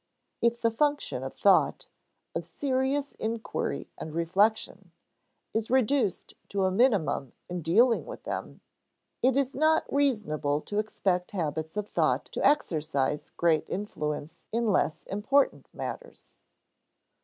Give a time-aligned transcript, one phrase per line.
[0.41, 1.85] If the function of thought,
[2.33, 4.91] of serious inquiry and reflection,
[5.53, 8.61] is reduced to a minimum in dealing with them,
[9.21, 15.03] it is not reasonable to expect habits of thought to exercise great influence in less
[15.03, 16.33] important matters.